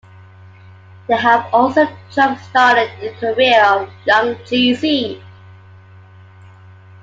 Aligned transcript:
They 1.07 1.15
have 1.15 1.45
also 1.53 1.85
jump-started 2.09 2.89
the 2.99 3.11
career 3.19 3.63
of 3.63 3.87
Young 4.07 4.33
Jeezy. 4.45 5.21